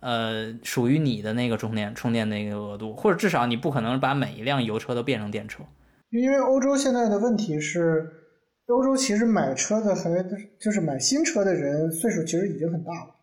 [0.00, 5.62] 呃，属于你的那个充电充电那个额度，或者至少你不可能把每一辆油车都变成电车。
[6.08, 8.17] 因为欧洲现在的问题是，
[8.68, 10.24] 欧洲其实买车的还
[10.58, 13.14] 就是买新车的人岁数其实已经很大了，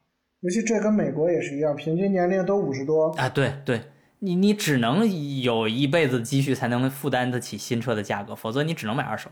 [0.42, 3.82] 尤其这跟美国也是一样，平均年龄都五十多啊，对对。
[4.20, 5.06] 你你只能
[5.42, 9.30] 有一辈子积蓄才能负担得起新车的价格，否则你只能买二手。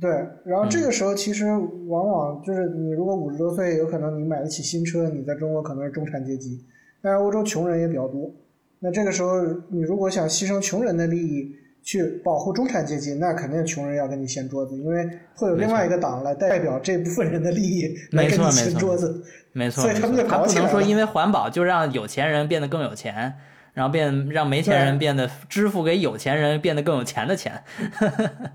[0.00, 0.10] 对，
[0.44, 1.46] 然后这个时候其实
[1.88, 6.64] 往往就是你如果五十多岁，有可能你买得起新车，你在中国可能是中产阶级，
[7.02, 8.30] 但是欧洲穷人也比较多。
[8.78, 19.22] 那这个时候你如果想牺牲穷人的利益去保护中产阶级，那肯定穷人要跟你掀桌子，因为会有另外一个党来代表这部分人的利益来跟你掀桌子。
[19.52, 23.34] 没错，所以他们就不能说因为环保就让有钱人变得更有钱，
[23.74, 27.52] 然后变让没钱人变得支付给有钱人变得更有钱的钱。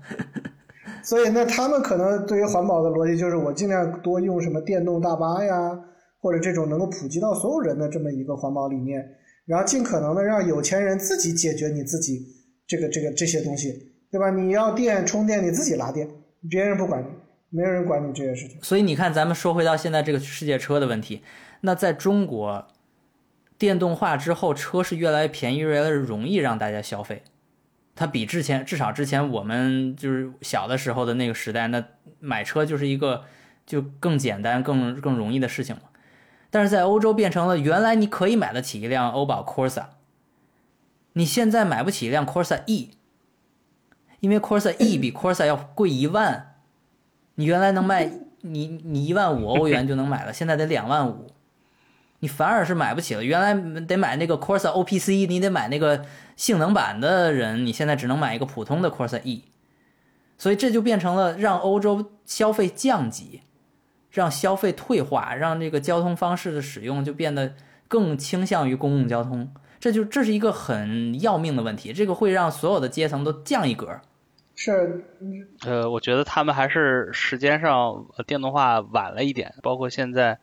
[1.02, 5.78] 所以那他们可能对于环保的逻辑就是我尽量多用什么电动大巴呀，
[6.20, 9.02] 或者这种能够普及到所有人的这么一个环保理念，
[9.46, 12.26] 然后尽可能的让有钱人自己解决你自己
[12.70, 14.30] 这个这个这些东西，对吧？
[14.30, 16.08] 你要电充电你自己拉电，
[16.48, 17.08] 别人不管你。
[17.52, 21.24] 没有人管你这些事情，所以你看，咱们说回到现在这个世界车的问题，
[21.62, 22.68] 那在中国，
[23.58, 27.24] 电动化之后，车是越来越便宜，越来越容易让大家消费。
[27.96, 31.84] 它比之前，至少之前我们就是小的时候的那个时代，那
[32.20, 33.24] 买车就是一个
[33.66, 35.82] 就更简单、更更容易的事情了。
[36.50, 39.86] 但是在欧洲变成了，原来你可以买得起一辆欧宝 Corsa，
[41.14, 42.90] 你现在买不起一辆 Corsa E，
[44.20, 46.46] 因为 Corsa E 比 Corsa 要贵一万。
[47.36, 48.10] 你原来能卖
[48.42, 51.32] 你你一万五欧元就能买了，现在得两万五，
[52.18, 53.24] 你反而是买不起了。
[53.24, 56.04] 原来得买那个 Corsa OPC，你得买那个
[56.36, 59.44] 性能版的人，你现在只能买一个普通的 Corsa E，
[60.36, 63.40] 所以这就变成了让欧洲消费降级，
[64.10, 67.54] 让消费退化，让这个交通方式的使用就变得
[67.88, 69.50] 更倾向于公共交通。
[69.80, 73.98] 这就这是一个很要命的问题，这个会让所有的阶层都降一格。
[74.54, 75.02] 是，
[75.64, 80.38] 呃，我觉得他们还是时间上电动化晚了一点，包括现在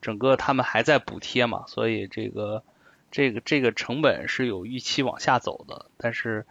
[0.00, 2.62] 整个他们还在补贴嘛，所以这个
[3.10, 6.46] 这个这个成本是有预期往下走的，但是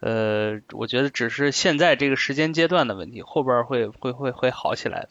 [0.00, 5.08] 呃，我觉得只是现在这个时间阶段的问题，后边会会会会好起来的。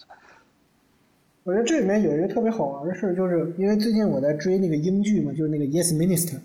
[1.43, 6.37] 我觉得这里面有一个特别好玩的事，就是因为最近我在追那个英剧嘛，就是那个 Yes Minister。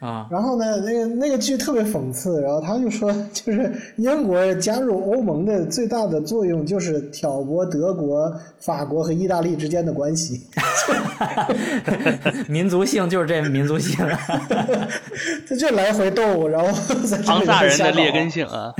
[0.00, 10.46] 啊，然后呢，那个那个剧特别讽刺，然后他就说， 就是英国加入欧盟的最大的作用就是挑拨德国、法国和意大利之间的关系。
[12.48, 13.96] 民族性就是这民族性，
[15.48, 18.72] 他就来回斗，然后在庞大人的劣根性啊。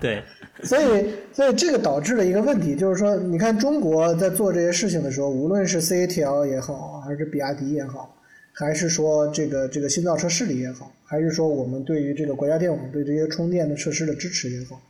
[0.00, 0.22] 对，
[0.64, 8.12] 所以所以这个导致了一个问题，就是说，你看中国在做这些事情的时候，无论是 CATL 也好，还是比亚迪也好。
[8.58, 14.80] 还是说这个这个新造车势力也好，还是说我们对于这个国家电网对这些充电的设施的支持也好，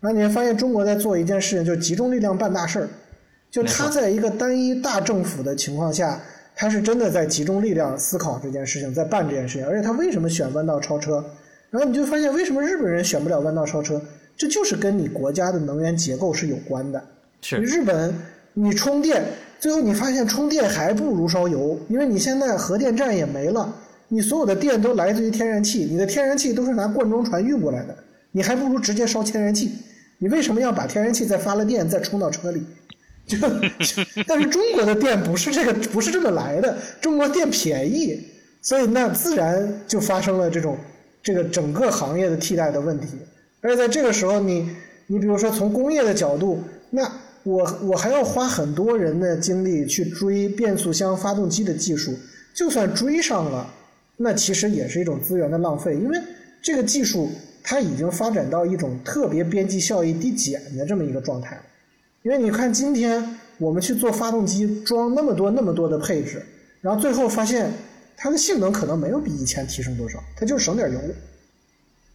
[0.00, 2.88] 那你会发现中国在做一件事情，就是集中力量办大事儿。
[3.50, 6.20] 就他在一个单一大政府的情况下，
[6.54, 9.66] 他是真的在集中力量思考这件事情，在办这件事情。
[9.66, 11.24] 而且他为什么选弯道超车？
[11.70, 14.00] 然后你就发现为什么日本人选不了弯道超车？
[14.36, 17.02] 这就是跟你国家的能源结构是有关的。
[17.40, 18.14] 是日本，
[18.54, 19.24] 你充电。
[19.60, 23.74] 最后你发现充电还不如烧油，因为你现在核电站也没了，
[24.06, 27.96] 你所有的电都来自于天然气，你的天然气都是拿罐装船运过来的，
[28.30, 29.72] 你还不如直接烧天然气。
[30.18, 32.62] 你为什么要把天然气再发了电再充到车里？
[33.26, 33.36] 就
[34.28, 36.76] 但是中国的电不是这个，不是这么来的。
[37.00, 38.18] 中国电便宜，
[38.62, 40.78] 所以那自然就发生了这种
[41.22, 43.08] 这个整个行业的替代的问题。
[43.60, 44.70] 而且在这个时候，你
[45.08, 47.10] 你比如说从工业的角度，那。
[47.48, 52.12] 我我还要花很多人的精力去追变速箱发动机的技术，
[52.52, 53.72] 就算追上了，
[54.18, 56.18] 那其实也是一种资源的浪费，因为
[56.60, 57.30] 这个技术
[57.62, 61.58] 它已经发展到一种特别边际效益递减的这么一个状态。
[62.22, 63.24] 因为你看今天
[63.56, 66.42] 我们去做发动机，装那么多那么多的配置，
[66.82, 67.72] 然后最后发现
[68.16, 71.00] 它的性能可能没有比以前提升多少，它就省点油。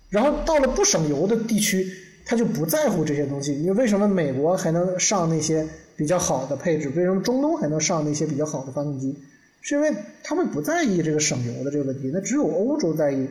[0.10, 1.91] 然后到了不省油的地区。
[2.26, 3.52] 他就不在乎这些东西。
[3.54, 6.88] 你为什么美国还能上那些比较好的配置？
[6.90, 9.16] 为什么中东还能上那些比较好的发动机？
[9.62, 12.10] 是因为他们不在意这个省油的这个问题。
[12.14, 13.28] 那只有欧洲在意，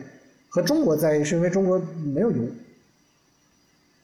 [0.47, 1.81] 和中国在意，是因为中国
[2.13, 2.39] 没有油。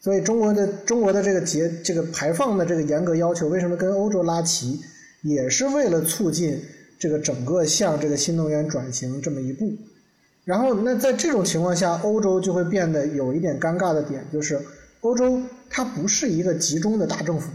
[0.01, 4.79] 所以中国的中国的这个节这个排放的这个严格要求，为什么跟欧洲拉齐？
[5.21, 6.59] 也是为了促进
[6.97, 9.71] 这个整个向这个新能源转型这么一步。
[10.45, 14.59] 然后，那在这种情况下，欧洲就会变得有一点尴尬的点，就是。
[15.01, 17.49] 欧洲它不是一个集中的大政府，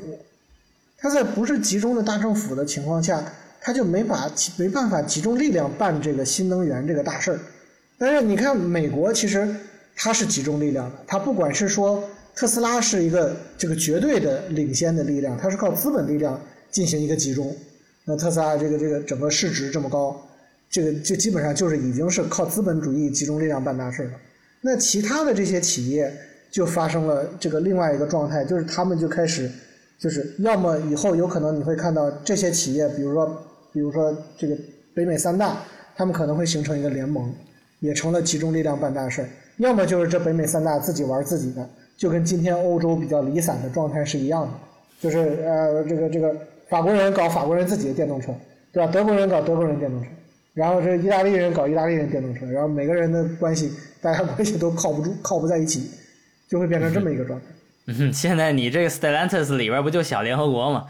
[0.97, 3.23] 它在不是集中的大政府的情况下，
[3.61, 7.39] 它就没法没办法集中力量办这个新能源这个大事儿。
[7.99, 9.55] 但是你看美国，其实
[9.95, 12.03] 它是集中力量的，它不管是说
[12.35, 17.55] 特斯拉是一个这个绝对的领先的力量，它是靠资本力量进行一个集中。
[18.07, 20.19] 那特斯拉这个这个整个市值这么高，
[20.71, 24.13] 这个就基本上就是已经是靠资本主义集中力量办大事了。
[24.63, 26.11] 那其他的这些企业。
[26.55, 29.51] 就发生了这个另外一个状态，就是他们就开始，
[29.99, 33.27] 就是要么以后有可能你会看到这些企业，比如说，
[33.73, 34.57] 比如说这个
[34.95, 35.57] 北美三大，
[35.97, 37.29] 他们可能会形成一个联盟，
[37.81, 39.25] 也成了集中力量办大事；
[39.57, 44.53] 要么就是这北美三大自己玩自己的，就跟今天欧洲比较离散的状态是一样的，
[45.01, 46.33] 就是呃这个这个
[46.69, 48.33] 法国人搞法国人自己的电动车，
[48.73, 48.93] 对吧？
[48.93, 50.09] 德国人搞德国人电动车，
[50.55, 55.91] 然后这意大利人搞意大利人电动车，然后每个人的关系，大家关系都靠不住，靠不在一起。
[56.55, 57.47] 就会变成这么一个状态。
[57.87, 60.87] 嗯， 现在你这个 Stellantis 里边不就小联合国吗？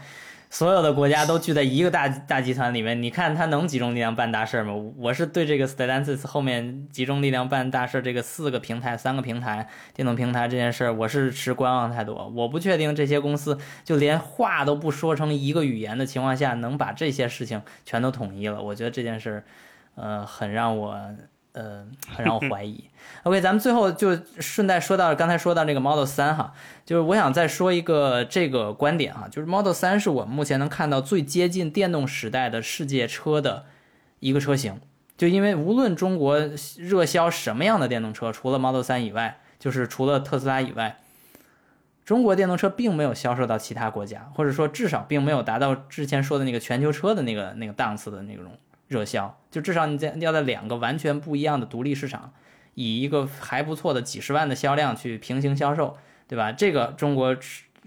[0.51, 4.75] 所有的国家都聚在一个大大集团里面，你看它能集中力量办大事吗？
[4.95, 12.13] 我是对这个 Stellantis 后面集中力量办大事这个四个平台、三个平台电动平台这件事，我是持观望态度。
[12.35, 18.61] 我不确定这些公司就连话都不说成一个语言的情况下，能把这些事情全都统一了。
[18.61, 19.43] 我觉得这件事，
[19.95, 20.95] 呃，很让我。
[21.55, 22.83] 呃，很让我怀疑。
[23.23, 26.53] OK，咱们最后就顺带说到刚才说到这个 Model 三哈，
[26.85, 33.65] 就是我想再说一个这个观点哈，就是 Model 三是我们目前能看到最接近电动时代的世界车的
[34.19, 34.79] 一个车型。
[35.17, 36.37] 就因为无论中国
[36.77, 40.99] 热销什么样的电动车，除了 Model 三以外，就是除了特斯拉以外，
[42.03, 48.51] 中国电动车并没有销售到其他国家，或者说至少并没有达到之前说的那个全球车的那个那个档次的那种。
[48.87, 52.33] 热销就至少你在要在两个完全不一样的独立市场，
[52.73, 56.51] 以一个还不错的几十万的销量去平行销售，对吧？
[56.51, 57.35] 这个中国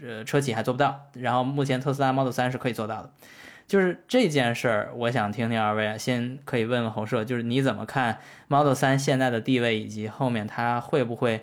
[0.02, 3.10] 呃车企还做不到，然后目前特斯拉 Model 3是可以做到的。
[3.66, 11.42] 就是这件事儿，我想听听二位，先可以问问侯社，就是你怎么看 Model 3现在的地位，以及后面它会不会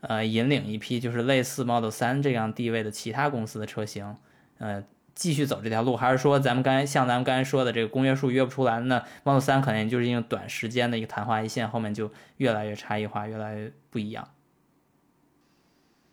[0.00, 4.14] 呃，引领一批就是类似 Model 3这样地位的其他公司的车型，
[4.58, 4.84] 呃，
[5.14, 14.28] 继续走这条路，还是说咱们刚才像咱们刚才说的这个公约数约不出来，那 Model 3可能就是因为短时间的一个昙花一现，后面就越来越差异化，越来越不一样。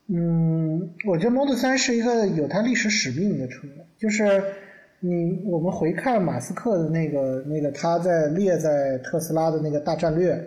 [0.08, 4.44] 嗯，我觉得 Model 3是一个有它历史使命的车，就是
[5.00, 10.40] 你我们回看马斯克的那个那个他在列在特斯拉的那个大战略，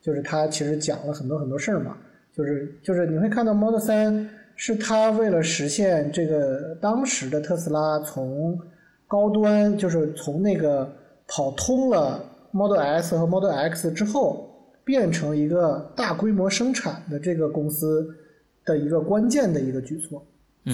[0.00, 1.96] 就是他其实讲了很多很多事儿嘛，
[2.32, 4.26] 就是就是你会看到 Model 3
[4.60, 8.60] 是他为了实现这个当时的特斯拉从
[9.08, 10.86] 高端就是从那个
[11.26, 14.48] 跑通了 Model S 和 Model X 之后，
[14.84, 18.14] 变成一个大规模生产的这个公司。
[18.62, 20.22] 的一个关键的一个举措，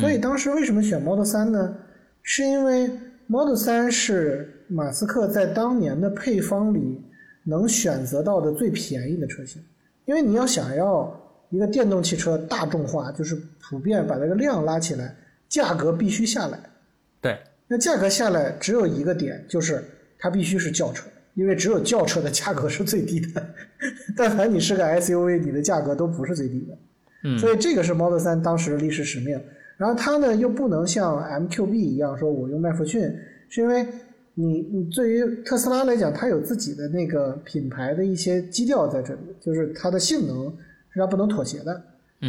[0.00, 1.76] 所以当时为什么选 Model 3呢？
[2.20, 2.90] 是因为
[3.28, 7.00] Model 3是马斯克在当年的配方里
[7.44, 9.62] 能选择到的最便宜的车型。
[10.04, 15.14] 因为你要想要一个电动汽车大众化，就是普遍把这个量拉起来，
[15.48, 16.58] 价格必须下来。
[17.20, 19.82] 对，那价格下来只有一个点，就是
[20.18, 23.44] 它必须是轿车，因为只有轿车的价格是最低的。
[24.16, 26.78] 但凡你是个 SUV，你的价格都不是最低的。
[27.24, 29.40] 嗯所以这个是 Model 3当时的历史使命，
[29.76, 31.16] 然后它呢又不能像
[31.48, 33.02] MQB 一样说我用麦弗逊，
[33.48, 33.86] 是因为
[34.34, 40.54] 你你对于特斯拉来讲，它有自己的那个品牌的一些基调在这里，就是它的性能
[40.96, 41.82] 是它不能妥协的。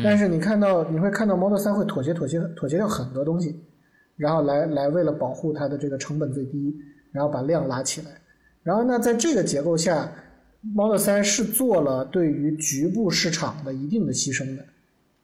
[0.04, 3.64] 但是你看到你会看到 Model 3会妥协妥协妥协掉很多东西，
[4.16, 6.76] 然后来来为了保护它的这个成本最低，
[7.12, 8.08] 然后把量拉起来。
[8.64, 10.12] 然后呢，在这个结构下
[10.76, 14.66] ，Model 3是做了对于局部市场的一定的牺牲的。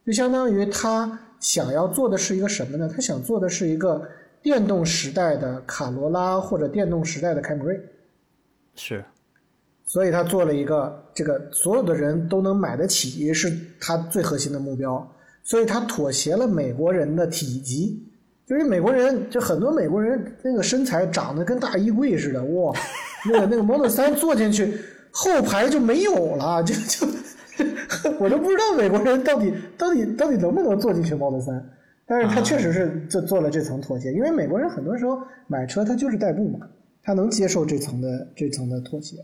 [0.05, 2.89] 就相当于他想要做的是一个什么呢？
[2.89, 4.07] 他想做的是一个
[4.41, 7.79] 电动时代的卡罗拉或者电动时代的凯美瑞，
[8.75, 9.03] 是，
[9.93, 15.07] 所以他做了一个这个所有的人都能买得起，是他最核心的目标。
[15.43, 18.03] 所以他妥协了美国人的体积，
[18.47, 22.73] 就是美国人就很多美国人那个身材长得跟大衣柜似的，哇，
[23.31, 24.73] 那个那个 Model 3坐进去
[25.11, 27.07] 后排就没有了，就 就。
[28.19, 31.61] 我都不知道美国人到底到底到底能不能坐进去 Model 3，
[32.07, 36.67] 但是他确实是做做了这层妥协，因为美国人很多时候买车他就是代步嘛，
[37.03, 39.17] 他能接受这层的这层的妥协，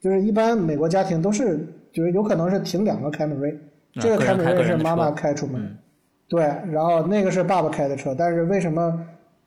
[0.00, 1.58] 就是一般美国家庭都是
[1.92, 3.58] 就是有可能是停两个凯美瑞，
[3.94, 5.76] 这个凯美瑞是妈妈开出门，
[6.28, 9.04] 对，然后那个是爸爸开的车，但是为什么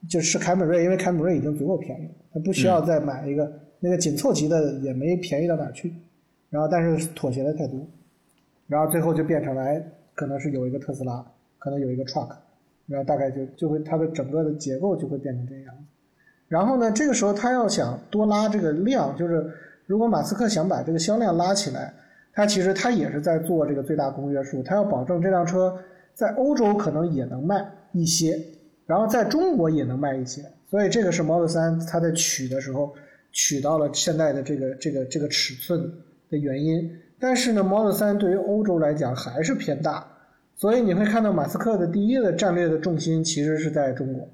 [0.10, 0.84] 就是凯美瑞？
[0.84, 5.94] 因为凯美瑞已经足够便宜了，他不需要再买一个那个紧凑级的也没便宜到哪去，
[6.50, 7.80] 然后但是妥协的太多。
[8.68, 9.84] 然后最后就变成了，哎，
[10.16, 11.26] 可能是有一个特斯拉，
[11.60, 12.30] 可能有一个 truck，
[12.88, 15.76] 然后大概就就会它的整个的结构就会变成这样。
[16.48, 19.46] 然后呢，这个时候他要想多拉这个量，就是
[19.91, 21.93] 如果马斯克想把这个销量拉起来，
[22.32, 25.77] 他其实他也是在做这个最大公约数，他要保证这辆车
[26.13, 28.39] 在欧洲可能也能卖一些，
[28.86, 30.41] 然后在中国也能卖一些。
[30.69, 32.95] 所以这个是 Model 三它在取的时候
[33.34, 35.91] 取到了现在的这个这个这个尺寸
[36.30, 36.89] 的原因。
[37.19, 40.08] 但是呢，Model 三对于欧洲来讲还是偏大，
[40.56, 44.25] 所以你会看到马斯克的第一个战略的重心其实是在中国，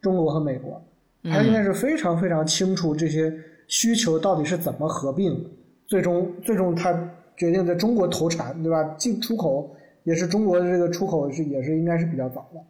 [0.00, 0.80] 中国和美国，
[1.24, 3.34] 他应该是非常非常清楚这些
[3.66, 5.44] 需求到底是怎么合并，
[5.86, 6.92] 最终最终他
[7.36, 8.82] 决定在中国投产，对吧？
[8.98, 12.60] 进出口也是中国的这个出口是也是应该是比较早的，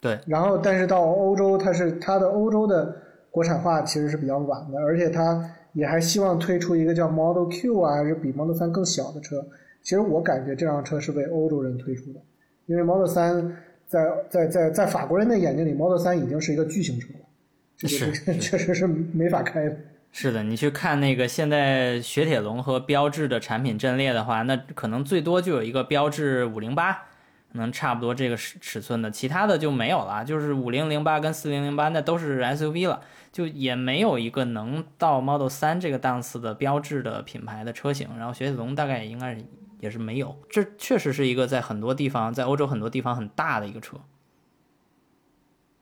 [0.00, 0.18] 对。
[0.26, 2.96] 然后但是到欧洲，它是它的欧洲的
[3.30, 5.50] 国产化其实是比较晚的，而且它。
[5.72, 9.40] 也还希望推出一个叫 Model Q 啊，还是比 Model 三更小的车。
[9.84, 12.18] 其实我感觉这辆车是为欧洲人推出的，
[12.66, 19.76] 因为 Model 三在在在在法国人的眼睛里，Model 三已经是一个巨型车了，是确实是没法开的。
[20.12, 27.04] 是的，你去看那个现在雪铁龙和标致的产品阵列的话，那可能最多就有一个标致五零八。
[27.52, 30.24] 能差不多这个尺尺寸的，其他的就没有了。
[30.24, 33.00] 就是五零零八跟四零零八，那都是 SUV 了，
[33.32, 38.08] 就也没有一个能到 Model 3这个档次的标志的品牌的车型。
[38.16, 39.44] 然后雪铁龙大概也应该是
[39.80, 40.38] 也是没有。
[40.48, 43.96] 这确实是一个在很多地方，在欧洲很多地方很大的一个车。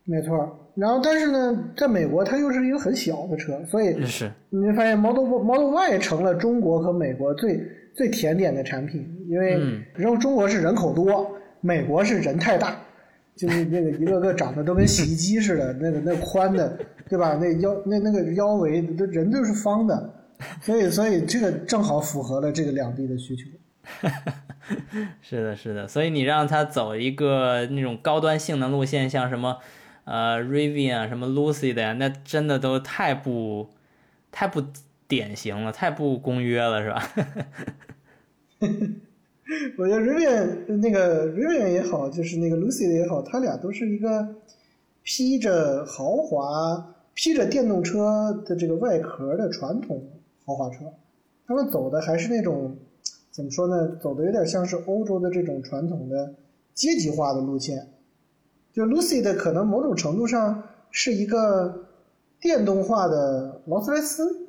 [0.09, 0.73] 没错。
[0.75, 7.61] 然后但是呢，在美国它又是一个很小的车，所以是你会发现 Model Model Y 成了中国和美国最
[7.95, 9.61] 最甜点的产品，因为
[9.95, 11.35] 然后中国是人口多。
[11.61, 12.81] 美国是人太大，
[13.35, 16.79] 就是那个一个个长得都跟洗衣机似的，那个那宽的，
[17.09, 17.35] 对吧？
[17.35, 20.15] 那腰那那个腰围，这人都是方的，
[20.63, 23.43] 所以所以这个正好符合了这个两地的需求。
[25.21, 29.57] 是的，是的，所以你让他走一个那种高端性能路线，像什么
[30.09, 33.69] 呃 Rivian 什么 Lucy 的呀，那真的都太不
[34.33, 34.63] 太不
[35.07, 37.03] 典型了，太不公约了，是吧？
[39.77, 44.37] 我觉得 Rivian 那个 Rivian 也好，就是那个 Lucid 也好，它俩都是一个
[45.03, 50.03] 披着豪华、披着电动车的这个外壳的传统
[50.45, 50.93] 豪华车。
[51.47, 52.77] 他们走的还是那种
[53.31, 53.97] 怎么说呢？
[54.01, 56.35] 走的有点像是欧洲的这种传统的
[56.75, 57.89] 阶级化的路线。
[58.73, 61.87] 就 Lucid 可能某种程度上是一个
[62.41, 64.47] 电动化的劳斯莱斯。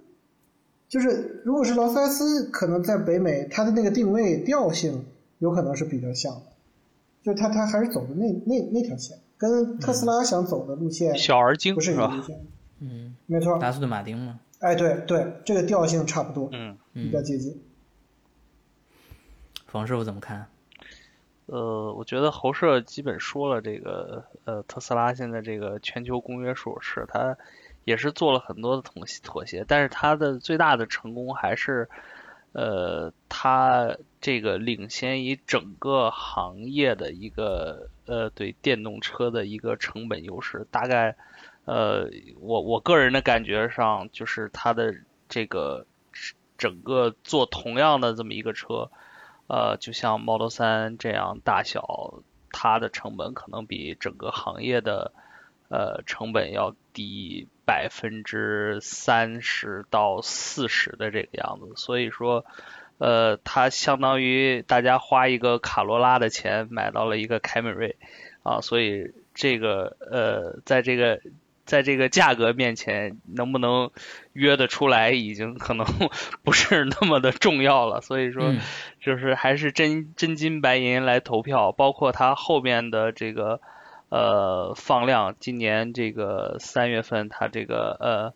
[0.88, 5.06] 就是如果是劳斯莱斯，可能在北美它的那个定位调性
[5.38, 6.42] 有可能是比较像的，
[7.22, 12.40] 就它它还是走的那那那条线，跟特斯拉想走的路线小而精不是一个路线。
[12.80, 14.40] 嗯，没错，达斯顿马丁嘛。
[14.58, 17.62] 哎，对对，这个调性差不多，嗯，比较接近。
[19.68, 20.48] 冯师傅怎么看？
[21.52, 27.38] 呃，我觉得侯社基本说了这个，呃，特斯拉现在这个全球公约数是他。
[27.86, 31.90] 也是做了很多的妥妥协，但是它的最大的成功还是，
[32.52, 40.68] 呃，它这个领先于整个行业的一个呃对电动车的一个成本优势。
[40.70, 41.16] 大概，
[41.66, 44.94] 呃，我我个人的感觉上就是它的
[45.28, 45.88] 这个
[46.60, 48.92] 整个做同样的这么一个车，
[49.50, 55.12] 呃，就像 Model 3这样大小，它的成本可能比整个行业的
[55.68, 57.50] 呃成本要低。
[57.70, 62.44] 百分之三十到四十的这个样子，所以说，
[62.98, 67.96] 呃，它相当于大家花一个卡罗拉的钱买到了一个凯美瑞，
[68.42, 71.22] 啊，所以这个呃，在这个
[71.70, 73.92] 在这个价格面前，能不能
[74.34, 75.86] 约得出来，已经可能
[76.44, 78.02] 不是那么的重要了。
[78.02, 78.54] 所以说，
[79.00, 83.62] 就是还是真真金白银来投票，包括它后面的这个。
[84.12, 88.34] 呃，放量，今年这个三月份，它这个呃，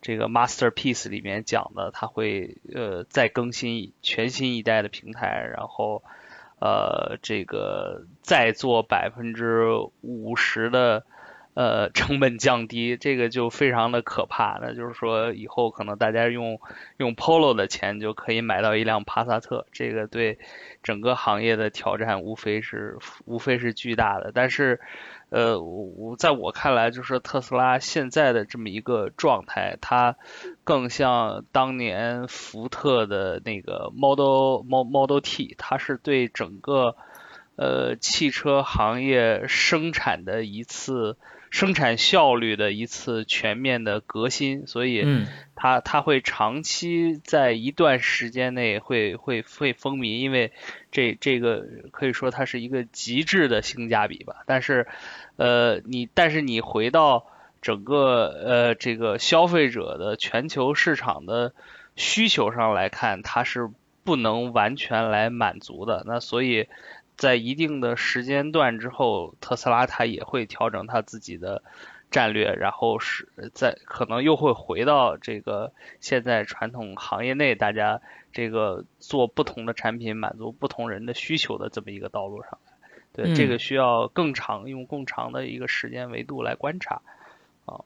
[0.00, 6.04] 这个 Masterpiece 里面讲的，它会呃再更新全新一代的平台，然后
[6.60, 9.66] 呃这个再做百分之
[10.00, 11.04] 五十的
[11.56, 14.60] 呃成本降低，这个就非常的可怕。
[14.62, 16.60] 那就是说，以后可能大家用
[16.98, 20.38] 用 Polo 的钱就可以买到一辆帕萨特，这个对
[20.84, 24.78] 整个行业的挑战无非是无非是巨大的，但是。
[25.28, 30.14] 呃，我在我看来，就是特斯拉现在的这么一个状态，它
[30.62, 36.94] 更像当年福特的那个 Model Model T，它是对整个
[37.56, 41.18] 呃汽车行业生产的一次
[41.50, 45.06] 生产效率的一次全面的革新，所以
[45.54, 50.52] 它它会长期在一段时间内会会会风靡，因为
[50.90, 54.86] 这这个可以说它是一个极致的性价比吧，但是。
[55.38, 57.26] 呃，你但是你回到
[57.60, 61.52] 整个呃这个消费者的全球市场的
[61.94, 63.68] 需求上来看，它是
[64.02, 66.04] 不能完全来满足的。
[66.06, 66.68] 那所以
[67.16, 71.62] 在一定的时间段之后，特斯拉它也会调整它自己的
[72.10, 78.00] 战略，然后是在可能又会回到这个现在传统行业内大家
[78.32, 82.58] 这个做不同的产品满足不同人的需求的这么一个道路上。
[83.12, 87.00] 对，这个需要更长，用更长的一个时间维度来观察，
[87.64, 87.80] 啊，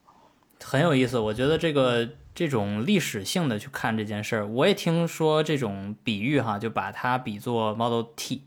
[0.61, 1.21] 很有意思。
[1.21, 8.43] 我觉得这个这种历史性的去看这件事儿，我也听说这种比喻哈，就把它比作 Model T，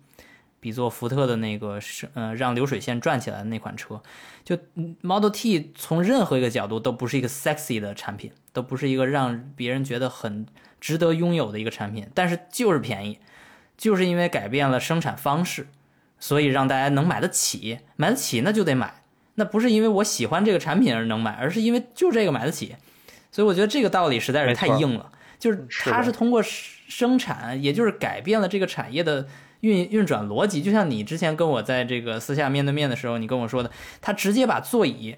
[0.63, 4.01] 比作福特的那个是呃让流水线转起来的那款车。
[4.45, 4.57] 就
[5.01, 10.45] Model T 从任何一个角度都不是一个 sexy 的产品，都不是一个让别人觉得很
[10.79, 13.19] 值得拥有的一个产品，但是就是便宜，
[13.77, 15.67] 就是因为改变了生产方式。
[16.19, 19.03] 所以让大家能买得起，买得起那就得买，
[19.35, 22.77] 那不是因为我喜欢这个产品而能买，而是因为就这个买得起。
[23.29, 29.27] 所以我觉得这个道理实在是太硬了，就是它是通过生产，也就是改变了这个产业的
[29.63, 30.61] 运运转逻辑。
[30.61, 35.17] 就像你之前跟我在这个私下面对面的时候，你跟我说的，他直接把座椅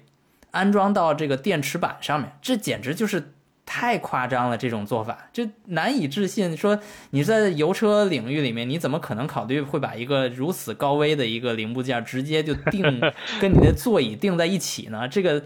[0.50, 3.32] 安装到这个电池板上面，这简直就是。
[3.68, 6.56] 太夸张了，这种做法就难以置信。
[6.56, 6.78] 说
[7.10, 12.82] 你在油车领域里面，你怎么可能考虑会把一个如此高危的一个零部件直接就定
[13.42, 15.08] 跟你的座椅定在一起呢？
[15.08, 15.42] 这个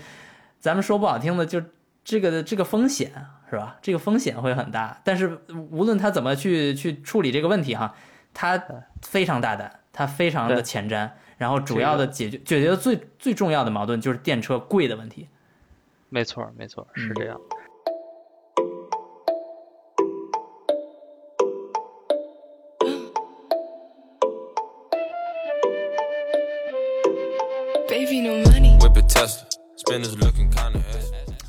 [0.59, 1.63] 咱们说不好听的，就
[2.05, 3.11] 这个这个风险
[3.49, 3.79] 是吧？
[3.81, 5.01] 这个风险会很大。
[5.03, 5.41] 但是
[5.71, 7.95] 无论他怎么去去处理这个问题哈，
[8.33, 8.63] 他
[9.03, 15.29] 非常大胆，他非常的前瞻，然后主要的解决解决最最重要的矛盾就是电车贵的问题。
[16.09, 17.41] 没错，没错，是这样。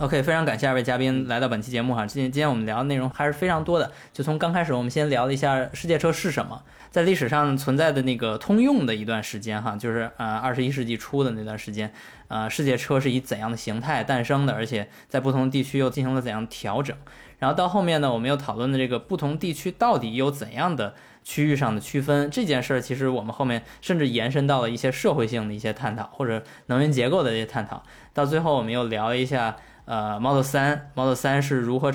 [0.02, 2.08] OK，非常感谢二位嘉宾来到本期节目哈。
[2.08, 11.93] 今天今天我们聊的内容还是非常多的，就从刚开始我们先聊了一下世界车是什么，在历史上存在的那个通用的一段时间哈，就是呃二十一世纪初的那段时间，
[12.30, 16.97] 呃世界车是以怎样的形态诞生的，而且在不同地区又进行了怎样调整。
[17.38, 27.84] 然后到后面呢，我们又讨论的这个不同地区到底有怎样的区域上的区分这件事儿，其实我们后面甚至延伸到了一些社会性的一些探讨，或者能源结构的一些探讨。
[28.16, 29.56] 到最后我们又聊了一下。
[29.92, 31.92] 呃，Model 3，Model 3是如何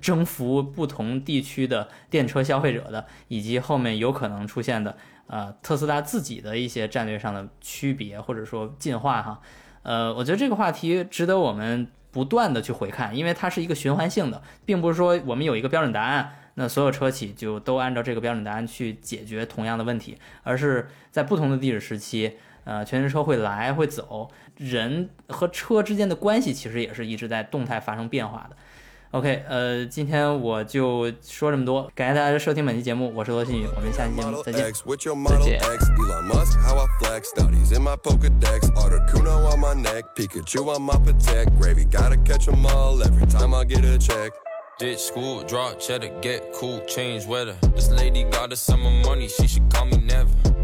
[0.00, 9.42] 征服不同地区的电车消费者的，以及后面有可能出现的呃特斯拉自己的一些战略上的区别或者说进化哈。
[9.82, 22.38] 呃，我觉得这个话题值得我们不断的去回看，因为它是一个循环性的，并不是说我们有一个标准答案，那所有车企就都按照这个标准答案去解决同样的问题，而是在不同的历史时期。
[22.64, 28.56] 呃，全新车会来会走，人和车之间的关系其实也是一直在动态发生变化的。
[29.12, 34.70] OK，呃，今天我就说这么多，感谢大家收听本期节目，我是罗新宇，我们下期节目再见。
[35.30, 35.38] 再
[50.28, 50.57] 见。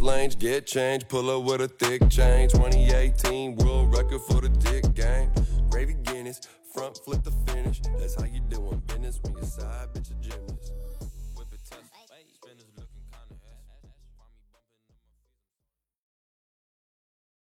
[0.00, 2.48] lanes, get change, pull up with a thick chain.
[2.48, 5.30] 2018 world record for the dick game.
[5.70, 6.40] Gravy Guinness,
[6.74, 7.80] front flip the finish.
[7.98, 10.59] That's how you doing business when your side bitch a gymnast.